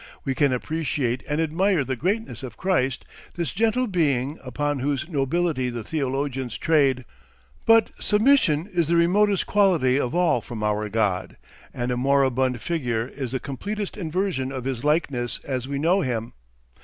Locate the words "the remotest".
8.87-9.45